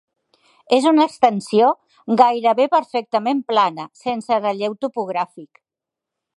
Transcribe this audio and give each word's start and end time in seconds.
És 0.77 0.87
una 0.91 1.03
extensió 1.09 1.67
gairebé 2.23 2.67
perfectament 2.77 3.45
plana 3.53 3.87
sense 4.05 4.41
relleu 4.43 4.77
topogràfic. 4.87 5.65